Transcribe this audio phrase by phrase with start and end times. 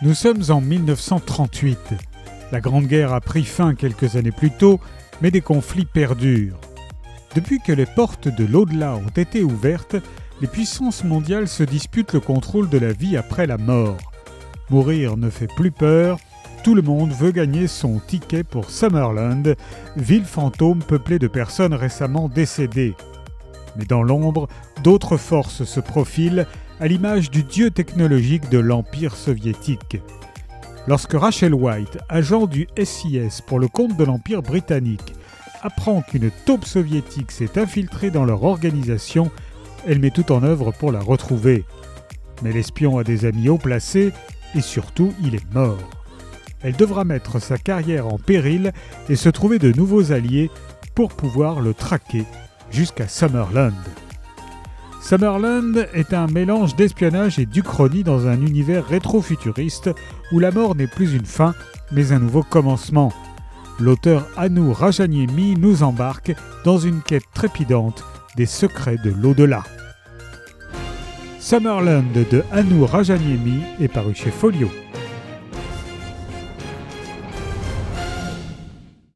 [0.00, 1.94] Nous sommes en 1938.
[2.52, 4.78] La Grande Guerre a pris fin quelques années plus tôt,
[5.20, 6.60] mais des conflits perdurent.
[7.34, 9.96] Depuis que les portes de l'au-delà ont été ouvertes,
[10.40, 13.96] les puissances mondiales se disputent le contrôle de la vie après la mort.
[14.70, 16.20] Mourir ne fait plus peur,
[16.62, 19.56] tout le monde veut gagner son ticket pour Summerland,
[19.96, 22.94] ville fantôme peuplée de personnes récemment décédées.
[23.76, 24.48] Mais dans l'ombre,
[24.82, 26.46] d'autres forces se profilent
[26.80, 30.00] à l'image du dieu technologique de l'Empire soviétique.
[30.86, 35.14] Lorsque Rachel White, agent du SIS pour le compte de l'Empire britannique,
[35.62, 39.30] apprend qu'une taupe soviétique s'est infiltrée dans leur organisation,
[39.86, 41.64] elle met tout en œuvre pour la retrouver.
[42.42, 44.12] Mais l'espion a des amis haut placés
[44.54, 45.78] et surtout il est mort.
[46.62, 48.72] Elle devra mettre sa carrière en péril
[49.08, 50.50] et se trouver de nouveaux alliés
[50.94, 52.24] pour pouvoir le traquer
[52.70, 53.72] jusqu'à Summerland.
[55.00, 59.90] Summerland est un mélange d'espionnage et d'uchronie dans un univers rétro-futuriste
[60.32, 61.54] où la mort n'est plus une fin,
[61.92, 63.12] mais un nouveau commencement.
[63.80, 66.34] L'auteur Anu Rajaniemi nous embarque
[66.64, 68.04] dans une quête trépidante
[68.36, 69.62] des secrets de l'au-delà.
[71.38, 74.68] Summerland de Anu Rajaniemi est paru chez Folio.